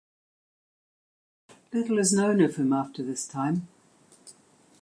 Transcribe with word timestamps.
Little 1.71 1.99
is 1.99 2.11
known 2.11 2.41
of 2.41 2.55
him 2.55 2.73
after 2.73 3.03
this 3.03 3.27
time. 3.27 3.67